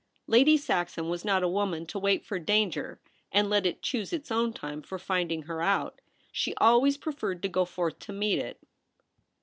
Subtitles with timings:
[0.25, 2.97] Lady Saxon was not a woman to wait for danorer
[3.31, 6.01] and let it choose its own time for finding her out.
[6.31, 8.59] She always preferred to go forth to meet it.